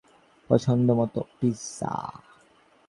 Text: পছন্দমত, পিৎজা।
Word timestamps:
পছন্দমত, 0.49 1.15
পিৎজা। 1.39 1.93